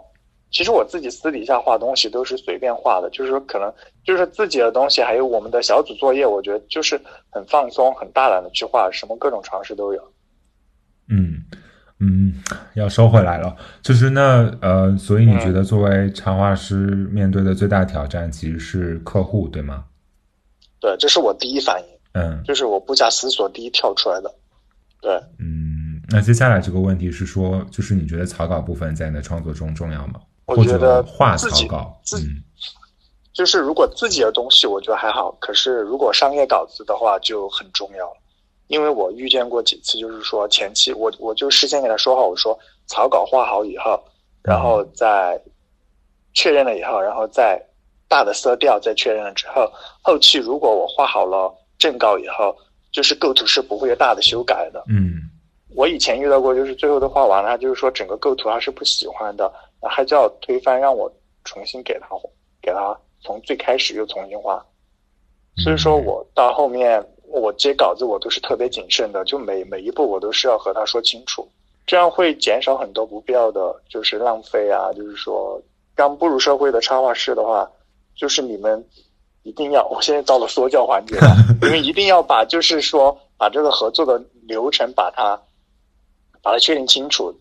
[0.49, 3.71] 其实我自己私底下画东西都是随便画的，就是说可能
[4.03, 10.01] 就是自己的东西，还有我们的小组作业，我觉得就是很放松、很大胆的去画，什么各种尝试都有。
[11.09, 11.43] 嗯
[11.99, 12.33] 嗯，
[12.75, 13.55] 要收回来了。
[13.81, 19.85] 就是那呃，所以你觉得作为插画师面对的最大挑战其实是客户，对吗？
[20.79, 21.87] 对，这是我第一反应。
[22.13, 24.33] 嗯，就是我不假思索第一跳出来的。
[25.01, 30.21] 对，嗯，那接下来这个问题是说，就是你觉得草稿部分在你的创作中重要吗？
[30.47, 31.67] 我觉得画自己
[32.03, 32.19] 自
[33.33, 35.31] 就是如果自己的东西，我觉得还好。
[35.39, 38.17] 可是如果商业稿子的话，就很重要了。
[38.67, 42.57] 因为我遇见过几次，就是说前期我我就事先给他说好，我说
[42.87, 44.01] 草稿画好以后，
[44.41, 45.39] 然后再
[46.33, 47.61] 确认了以后，然后再
[48.07, 52.55] 大的色调再确认了之后，后期如果我画好了正稿以后，
[52.91, 54.83] 就是构图是不会有大的修改的。
[54.89, 55.29] 嗯，
[55.75, 59.53] 我以前遇到过，就是最后都画完了，就是说整个构图他是不喜欢的。
[59.81, 61.11] 还叫推翻，让我
[61.43, 62.07] 重新给他，
[62.61, 64.65] 给他从最开始又重新画。
[65.57, 71.47] 所以说我到后面我接稿子我都是特别谨慎的，就每每一步我都是要和他说清楚，
[71.85, 74.93] 这样会减少很多不必要的就是浪费啊。
[74.93, 75.61] 就是说
[75.95, 77.69] 刚步入社会的插画师的话，
[78.15, 78.83] 就是你们
[79.43, 85.41] 一定要， 我现在到了说教环节了，你们一定要把就是说把这个合作的流程把它
[86.41, 87.33] 把它确定清楚。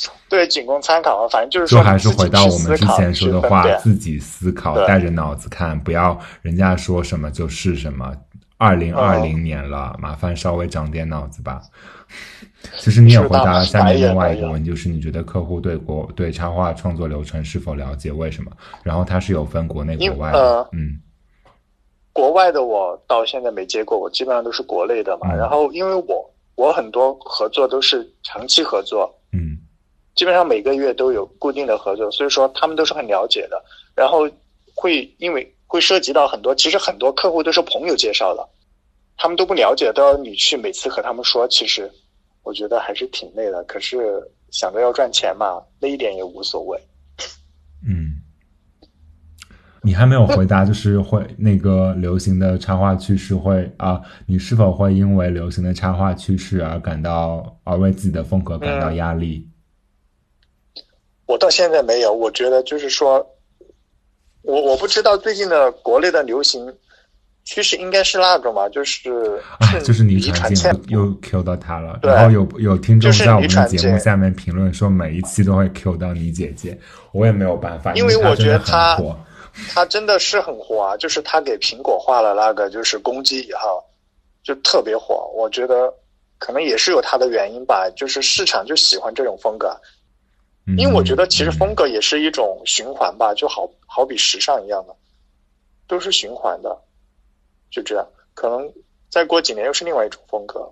[0.28, 1.28] 对，仅供参考啊。
[1.30, 8.14] 反正就是说，还是回到我们之前说的话，自己思考，带着脑子看，不要人家说什么就是什么。
[8.58, 11.60] 二零二零年了，麻烦稍微长点脑子吧。
[12.78, 18.10] 其实你也回答了下面另外一个问题，就是你觉得客户对国对插画创作流程是否了解？
[18.10, 18.50] 为什么？
[18.82, 20.98] 然后它是有分国内国外的，嗯，
[22.14, 25.34] 国外的我到现在没接过，我基本上都是国内的嘛。
[25.34, 29.25] 然后因为我我很多合作都是长期合作，嗯。
[30.16, 33.62] 基本上每个月都有固定的合作，所以说他们都是很了解的。
[33.94, 34.28] 然后
[34.74, 38.48] 会因为会涉及到很多，其实很多客户都是朋友介绍的，
[39.16, 41.46] 他们都不了解，都要你去每次和他们说。
[41.48, 41.90] 其实
[42.42, 46.80] 我觉得还是挺累的，可是想着要赚钱嘛，累一点也无所谓。
[47.86, 48.16] 嗯，
[49.82, 59.46] 你还没有回答，就是 会那个流行的插画趋势会啊，你是否会因为流行的插画趋势而感到而为自己的风格感到压力？
[61.26, 63.26] 我到现在没有，我觉得就是说，
[64.42, 66.72] 我我不知道最近的国内的流行
[67.44, 69.40] 趋势应该是那种嘛，就是
[69.84, 76.78] 就是你传健又 Q 到他了，然后有有听众在我们的节目下面评论说每一期都会 Q 到你姐姐，
[77.12, 78.98] 我也没有办法，因为我觉得他
[79.72, 83.82] 他真的是很火啊，就是他给苹果画了那个就是公鸡以后
[84.42, 85.92] 就特别火，我觉得
[86.38, 89.76] 可能也是有他的原因吧，就是市场就喜欢这种风格。
[90.76, 94.96] 因为我觉得其实风格也是一种循环吧，就好好比时尚一样的，
[95.86, 96.76] 都是循环的，
[97.70, 98.04] 就这样。
[98.34, 98.72] 可能
[99.08, 100.68] 再过几年又是另外一种风格，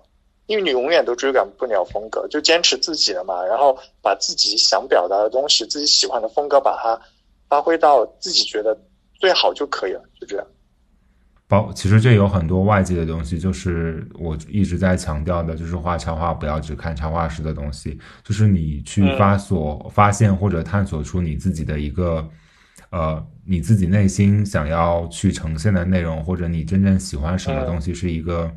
[0.47, 6.99] 因为你永远都追赶不了风格，就坚持自己的嘛，然后把自己想表达的东西、自己喜欢的风格，把它
[7.47, 8.77] 发挥到自己觉得
[9.19, 10.45] 最好就可以了，就这样。
[11.47, 22.27] 包其实这有很多外界的东西，就是我一直在强调的，就是画插画不要只看插画师的东西，就是你去发所发现或者探索出你自己的一个，
[22.89, 28.51] 呃，你自己内心想要去呈现的内容，或者你真正喜欢什么东西，是一个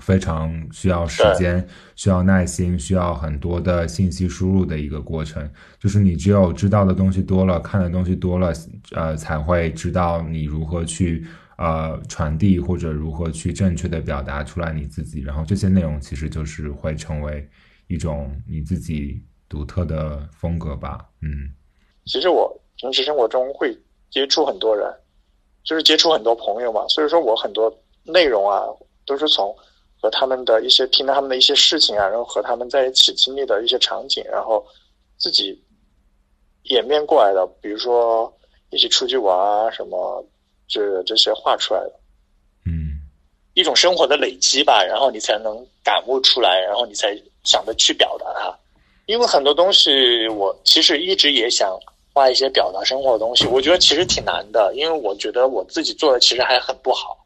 [0.00, 1.62] 非常需要时间、
[1.94, 5.46] 需要耐心、需要很多的信息输入的一个过程。
[5.78, 8.50] 就是你只有知道的东西多了，看的东西多了，
[8.92, 11.26] 呃，才会知道你如何去。
[11.58, 17.44] 呃，传递或者如何去正确的表达出来你自己，然后这些内容其实就是会成为
[17.88, 21.04] 一种你自己独特的风格吧。
[21.20, 21.50] 嗯，
[22.06, 23.76] 其实我平时生活中会
[24.08, 24.88] 接触很多人，
[25.64, 28.62] 就是接触很多朋友嘛，所以说我很多内容啊，
[29.04, 29.52] 都是从
[30.00, 34.64] 和他们的一些听他们的一些事情啊，然后和他们在一起经历的一些场景，然后
[35.16, 35.60] 自己
[36.70, 38.32] 演变过来的，比如说
[38.70, 40.24] 一起出去玩啊什么。
[40.68, 41.92] 这这些画出来的，
[42.66, 43.00] 嗯，
[43.54, 48.56] 一种生活的累积吧，然后你才能感悟出来，然后你才想着去表达它。
[49.06, 51.74] 因为很多东西，我其实一直也想
[52.12, 57.16] 画一些表达生活的东西，我觉得其实挺难的，因为我觉得我自己做的其实还很不好。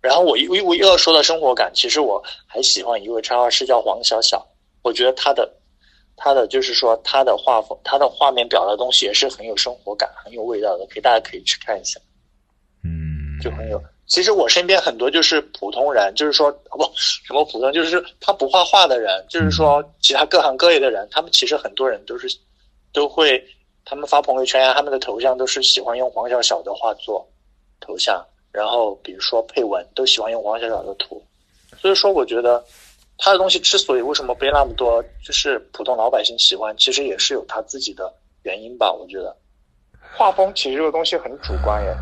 [0.00, 4.46] 然后我一我又要说到生活感，其实我还喜欢一位插画师叫黄小小，
[4.82, 5.52] 我觉得他的
[6.16, 12.00] 他的就是说他的画风，他的画面表达东西也是很有生活感、很有味道的，可以大家可以去看一下。
[13.42, 22.28] 就很有，其实我身边很多就是普通人，就是说不什么普通，就是他不画画的人，就是说其他各行各业的人，他们其实很多人都是
[22.92, 23.42] 都会，
[23.84, 27.26] 他们发朋友圈呀，他们的头像都是喜欢用黄小小的画作
[27.80, 31.22] 头像，然后比如说配文都喜欢用黄小小的图，
[31.80, 32.62] 所以说我觉得
[33.18, 38.92] 他的东西之所以为什么被那么多就是普通老百姓喜欢，其实也是有他自己的原因吧。
[38.92, 39.34] 我觉得
[40.14, 41.96] 画风其实这个东西很主观耶。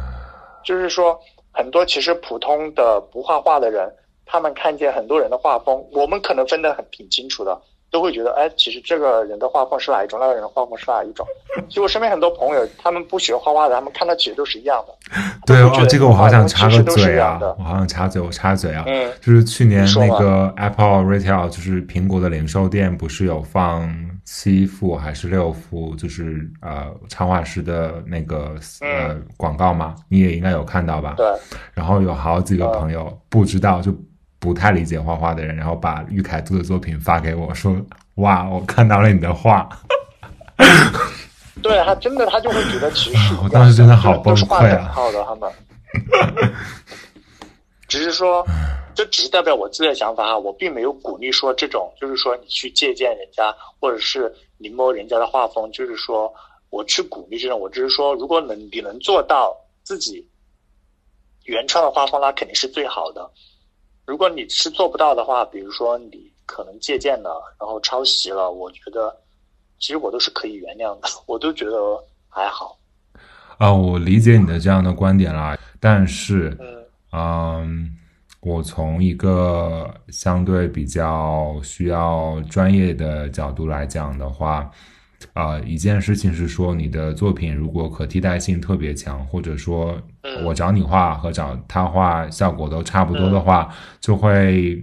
[0.64, 1.18] 就是说，
[1.52, 3.90] 很多其实普通的不画画的人，
[4.26, 7.60] 他们看见很多人的画风，我们可能分得很挺清楚的。
[7.92, 11.26] 都会觉得，哎，其实这个人的画风是哪一种，那个人的画风是哪一种。
[11.68, 14.94] 其实我身边很多朋友，他们不学画画的，他们看到其实都是一样的。
[15.44, 17.40] 对哦，这个我好想插个嘴啊！
[17.58, 18.84] 我好想插嘴，我插嘴啊！
[18.86, 23.92] 嗯，就是去年那个 Apple Retail，就是苹果的零售店，不是有放
[24.24, 29.94] 七幅还是六幅，就是呃插画师的那个呃广告嘛？
[30.08, 31.14] 你也应该有看到吧？
[31.16, 31.26] 对。
[31.74, 33.94] 然后有好几个朋友不知道就。
[34.42, 37.76] 不太理解画画的人，然后把玉凯做的作品发给我说
[38.16, 39.68] ：“哇，我看到了你的画。
[41.62, 44.88] ”对他真的，他就会觉得其实 我当时真的好崩溃啊！
[44.94, 45.52] 好的，他们
[47.86, 48.42] 只是说，
[49.00, 56.30] 这只是代表我自己的想法啊，我并没有鼓励说这种，就是说你去借鉴人家或者是临摹人家的画风，就是说
[56.68, 57.58] 我去鼓励这种。
[57.58, 60.22] 我只是说，如果能你能做到自己
[61.44, 63.26] 原创的画风，那肯定是最好的。
[64.04, 69.16] 如果你是做不到的话，比如说你可能借鉴了，然后抄袭了，我觉得
[69.78, 72.78] 其实我都是可以原谅的，我都觉得还好。
[73.56, 76.54] 啊，我理解你的这样的观点啦，但是，
[77.12, 77.96] 嗯，
[78.40, 84.70] 我从一个相对比较需要专业的角度来讲的话。
[85.34, 90.00] 啊，一件事情是说，你的作品如果可替代性特别强，或者说
[90.46, 93.68] 我找你画和找他画效果都差不多的话，
[94.00, 94.82] 就会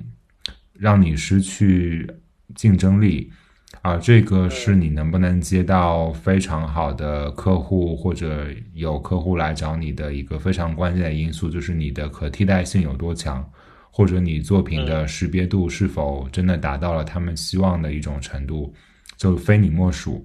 [0.74, 2.08] 让你失去
[2.54, 3.32] 竞争力。
[3.82, 13.50] 啊，这个是你能不能接到非常好的客户，或者有客户来找你的一个非常关键的因素，就是你的可替代性有多强，
[13.90, 18.74] 或者你作品的识别度是否真的达到了他们希望的一种程度。
[19.16, 20.24] 就非你莫属，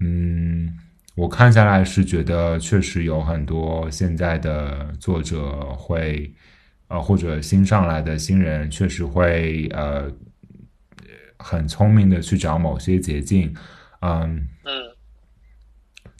[0.00, 0.72] 嗯，
[1.14, 6.28] 我看下来是觉得确实有很多现在的作者会，
[6.88, 10.10] 呃，或者新上来的新人确实会呃
[11.46, 13.54] 很聪明的去找某些捷径，
[14.00, 14.72] 嗯嗯，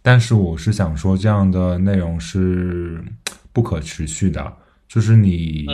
[0.03, 3.03] 但是我是想说这样的内容是
[3.53, 4.57] 不可持续的，
[4.87, 5.67] 就是你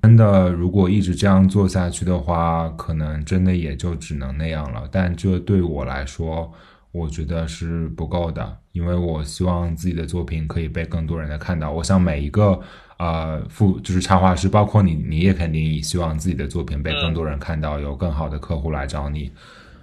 [0.00, 4.88] 真的如果一直这样做下去的话，可能真的也就只能那样了。
[4.90, 6.50] 但这对我来说。
[6.92, 11.70] 我觉得是不够的，因为我希望自己的作品可以被更多人的看到。
[11.70, 12.60] 我想每一个
[13.00, 19.32] 呃副就是插画师，包括你，你也肯定也希望自己的作品被更多人看到，有更好的客户来找你。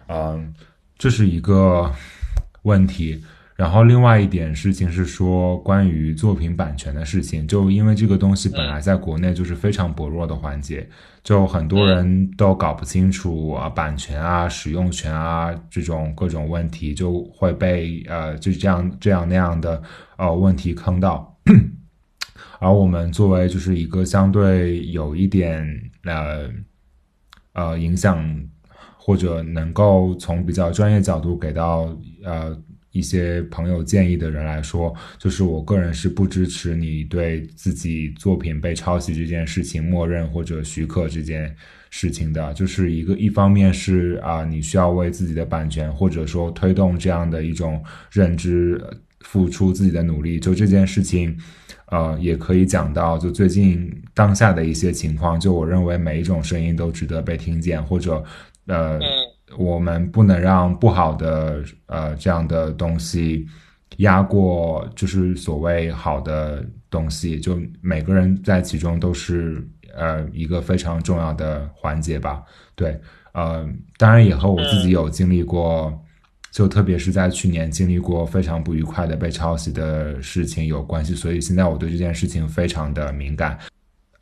[0.07, 0.53] 嗯，
[0.99, 1.91] 这是一个
[2.61, 3.19] 问题。
[3.55, 10.87] 然后另外一点事情是说关于作品版权的事情，就因为这个东西本来在国内就是非常薄弱的环节，
[11.23, 19.81] 就很多人都搞不清楚啊版权啊使用权啊这种各种问题，就会被呃就这样这样那样的
[20.17, 21.35] 呃问题坑到。
[22.59, 25.65] 而我们作为就是一个相对有一点
[26.03, 26.49] 呃
[27.53, 28.23] 呃影响
[28.97, 32.57] 或者能够从比较专业角度给到呃。
[32.91, 41.55] 一些朋友建议的人来说，就是我个人是不支持你对自己作品被抄袭这件事情默认或者许可这件
[41.91, 42.51] 事情的。
[42.55, 48.81] 就是一个一方面是啊，你需要为自己的版权或者说推动这样的一种认知
[49.21, 50.39] 付出自己的努力。
[50.39, 51.37] 就这件事情，
[51.87, 55.39] 呃，也可以讲到就最近当下的一些情况。
[55.39, 58.23] 就我认为每一种声音都值得被听见，或者
[58.67, 58.99] 呃。
[59.57, 63.47] 我们不能让不好的呃这样的东西
[63.99, 67.39] 压过，就是所谓好的东西。
[67.39, 69.65] 就每个人在其中都是
[69.95, 72.43] 呃一个非常重要的环节吧。
[72.75, 72.99] 对，
[73.31, 73.65] 呃，
[73.97, 75.97] 当然也和我自己有经历过，
[76.51, 81.13] 就特别是在去年经历过非常不愉快的被抄袭的事情有关系。
[81.15, 83.57] 所以现在我对这件事情非常的敏感。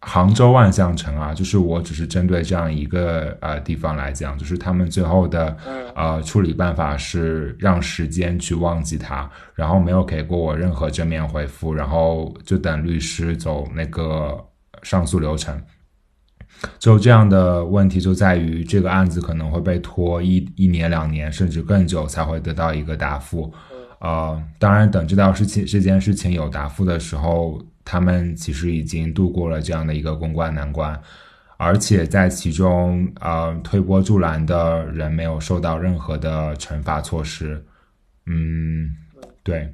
[0.07, 5.57] 杭州万象城啊，就是我只是针对这样一个呃地方来讲，就是他们最后的
[5.95, 14.37] 呃处理办法是让时间去忘记它，然后没有给过我任何正面回复，然后就等律师走那个
[14.83, 15.59] 上诉流程。
[16.79, 23.53] 就这样的问题就在于这个案子可能会被拖一一年两年甚至更久才会得到一个答复。
[23.99, 27.61] 呃，当然等这道事情这件事情有答复的时候。
[27.87, 30.99] 他们其实已经度过了这样的一个公关难关，
[31.55, 37.63] 而且在其中，呃，推波助澜的人没有受到任何的惩罚措施。
[38.25, 38.89] 嗯，
[39.43, 39.71] 对。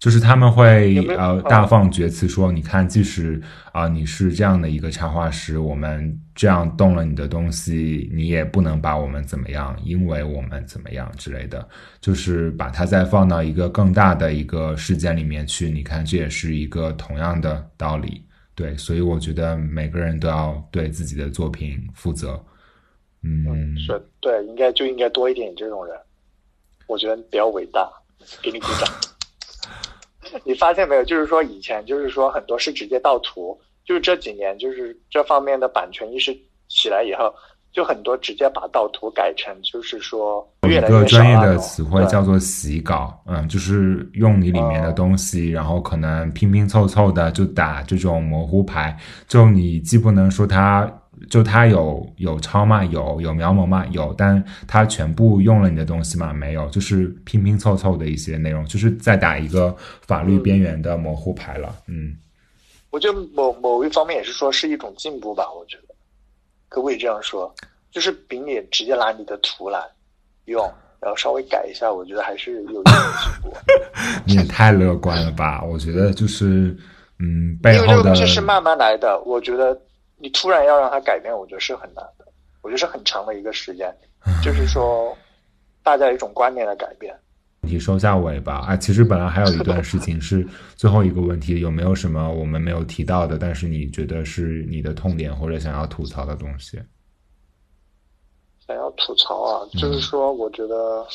[0.00, 3.38] 就是他们会呃大放厥词说，你看，即使
[3.70, 11.68] 啊你是这样的一个插画师，我们这样动了你的东西，你也不能把我们怎么样，因为我们怎么样之类的，
[12.00, 15.70] 就是把它再放到一个更大的一个事件里面去。
[15.70, 18.24] 你看，这也是一个同样的道理，
[18.54, 22.42] 对，所以我觉得每个人都要对自己的作品负责。
[23.22, 25.94] 嗯，是，对，应该就应该多一点这种人，
[26.86, 27.86] 我觉得比较伟大，
[28.40, 28.88] 给你鼓掌。
[30.44, 31.04] 你发现没有？
[31.04, 36.36] 就是说，以前就是说很多是直接盗图，就是这几年就是这方面的版权意识
[36.68, 37.32] 起来以后，
[37.72, 50.92] 就很多直接把盗图改成就是说有一个专业的词汇叫做洗稿，嗯，就是用你里面的东西，然后可能拼拼凑凑的就打这种模糊牌，就你既不能说它。
[51.30, 52.84] 就他有有抄吗？
[52.84, 53.86] 有有描摹吗？
[53.92, 56.32] 有，但他全部用了你的东西吗？
[56.32, 61.72] 没有，就是拼拼凑凑的一些内容，就是在打一个法律边缘的模糊牌了。
[61.86, 62.16] 嗯，
[62.90, 65.44] 我觉得某某一方面也是说是一种进步吧。
[65.56, 65.94] 我觉得
[66.68, 67.54] 可不可以这样说？
[67.92, 69.80] 就是比你直接拿你的图来
[70.46, 70.62] 用，
[71.00, 73.56] 然后稍微改一下，我觉得还是有一点进步。
[74.26, 75.62] 你也太乐观了吧？
[75.62, 76.76] 我觉得就是
[77.20, 79.80] 嗯，背后的东西是慢慢来的，我觉得。
[80.20, 82.26] 你突然要让他改变，我觉得是很难的。
[82.62, 83.90] 我觉得是很长的一个时间，
[84.44, 85.16] 就是说，
[85.82, 87.18] 大家一种观念的改变。
[87.62, 88.58] 问题收下尾吧。
[88.66, 90.46] 啊，其实本来还有一段事情是
[90.76, 96.78] 最后一个问题，有没有什么我们没有提到的，但是你觉得是你的痛点或者想要吐槽的东西？
[98.66, 101.06] 想要吐槽啊，就是说，我觉得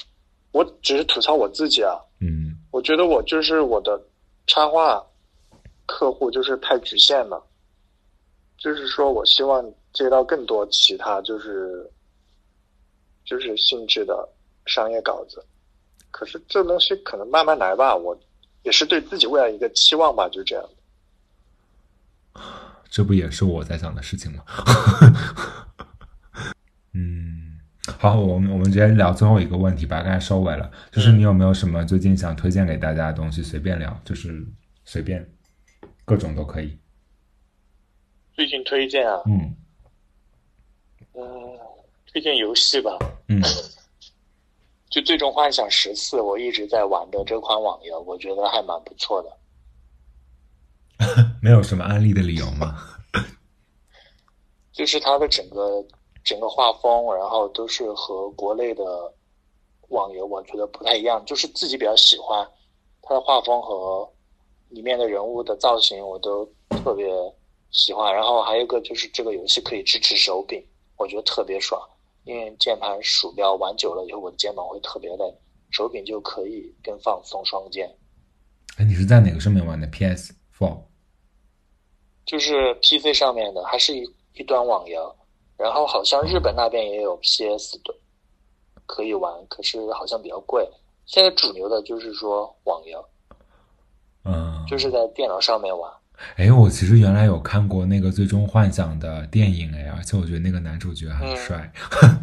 [0.51, 1.93] 我只是吐槽我自己啊。
[2.19, 2.57] 嗯。
[2.71, 4.01] 我觉得我就是我的
[4.47, 5.01] 插画
[5.85, 7.41] 客户就是太局限了。
[8.57, 11.89] 就是说，我希望接到更多其他就是
[13.23, 14.27] 就是性质的
[14.65, 15.43] 商业稿子，
[16.11, 17.95] 可是这东西可能慢慢来吧。
[17.95, 18.17] 我
[18.63, 20.65] 也是对自己未来一个期望吧，就这样。
[22.89, 24.43] 这不也是我在想的事情吗？
[26.93, 27.59] 嗯，
[27.99, 30.71] 好，我们我们直接聊最后一个问题吧，刚才收尾了。
[30.91, 33.43] 就是你有没有什么最近想推荐给大家的东西？
[33.43, 34.45] 随便聊，就是
[34.85, 35.29] 随便，
[36.05, 36.77] 各种都可以。
[38.35, 39.55] 最近推荐啊，嗯。
[41.13, 41.23] 嗯，
[42.11, 42.97] 推荐游戏吧，
[43.29, 43.41] 嗯。
[44.91, 49.37] 就《最终幻想十四》，我一直在玩的这款网游，我觉得还蛮不错的。
[51.41, 52.77] 没有什么安利的理由吗？
[54.71, 55.85] 就是它的整个
[56.23, 58.83] 整个画风，然后都是和国内的
[59.89, 62.47] 网游我觉得不太一样，就是自己比较喜欢
[63.01, 64.09] 它的画风和
[64.69, 67.05] 里面的人物的造型，我都特别
[67.71, 68.13] 喜欢。
[68.13, 70.63] 然后还有一个就是这个游戏可以支持手柄，
[70.97, 71.81] 我觉得特别爽，
[72.23, 75.23] 因为键盘鼠标玩久了以后，我的肩膀会特别累，
[75.71, 77.89] 手柄就可以更放松双肩。
[78.77, 80.79] 哎，你是在哪个上面玩的？PS Four？
[82.25, 84.03] 就是 PC 上面的，还是一
[84.33, 85.15] 一端网游，
[85.57, 87.95] 然后好像日本那边也有 PS 的
[88.85, 90.67] 可以玩，可是好像比较贵。
[91.05, 93.05] 现在主流的就是说网游，
[94.23, 95.91] 嗯，就是在电脑上面玩。
[96.35, 101.71] 哎，我其实原来有看过那个《最终幻想》的电影，哎，而且我觉得那个男主角很帅。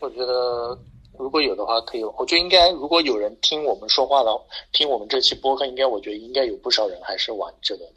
[0.00, 0.78] 我觉得
[1.18, 2.04] 如果有的话，可以。
[2.04, 4.30] 我觉得应该，如果有人听我们说话的，
[4.72, 7.94] 听我们这期播客，应该我觉得应该有不少人还是玩这个的。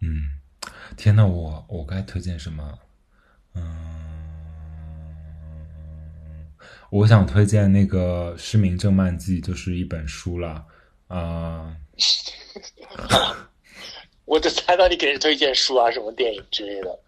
[0.00, 0.22] 嗯，
[0.96, 2.78] 天呐，我我该推荐什么？
[3.54, 3.62] 嗯，
[6.90, 10.64] 我想推荐那个《失明症漫记》，就是一本书了。
[11.08, 11.70] 啊、
[14.24, 16.98] 我就猜到你给人推荐书啊，什么电影之类的。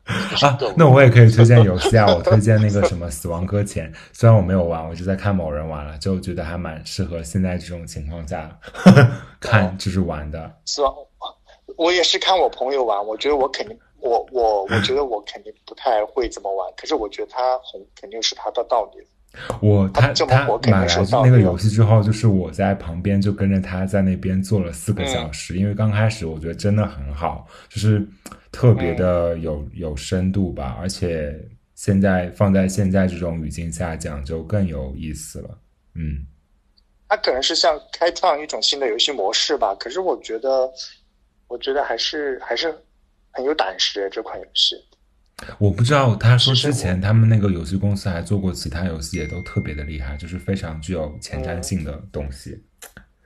[0.42, 2.06] 啊，那我也可以推荐游戏啊！
[2.14, 8.58] 我推荐那个什么《死亡搁浅》， 虽然我没有玩，我就在看某人玩了，就觉得还蛮适合现在这种情况下
[9.40, 10.52] 看，就是玩的。
[10.66, 10.88] 是吧？
[11.76, 19.06] 我也是看我朋友玩，我觉得我肯定，我我我觉得我肯定不太会怎么玩，可是我觉得他红肯定是他的道理。
[19.60, 28.06] 我他他买来那个游戏之后，就是我在旁边就跟着他在那边坐了四个嗯小时，因为刚开始我觉得真的很好，就是
[28.50, 31.38] 特别嗯的有、有深度吧，而且
[31.74, 35.58] 现在放在现在这种语境下讲就更有意思了。
[35.94, 36.26] 嗯，
[37.08, 40.70] 他可能是像开创一种新的游戏模式吧，可是我觉得，
[41.48, 42.74] 我觉得还是还是
[43.30, 44.76] 很有胆识这款游戏。
[45.58, 52.64] 我不知道他说之前他们那个游戏公司还做过其他游戏，也都特别的厉害，就是非常具有前瞻性的东西，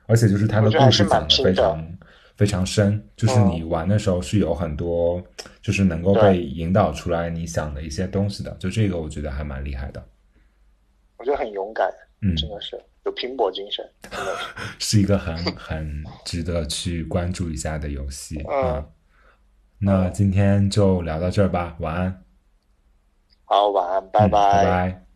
[0.07, 1.99] 而且就是他的故事讲的非常
[2.37, 3.51] 非常深，就是嗯。
[3.53, 5.23] 你玩的时候是有很多
[5.63, 10.05] 就是能够被引导出来你想的一些东西的，就这个我觉得还蛮厉害的，
[11.17, 11.89] 我觉得很勇敢，
[12.23, 14.45] 嗯，真的是有拼搏精神，真的是。
[14.81, 18.73] 是一个很很值得去关注一下的游戏嗯。
[18.73, 18.87] 啊。
[19.83, 22.23] 那今天就聊到这儿吧，晚安，
[23.45, 25.07] 好，晚安，拜嗯拜拜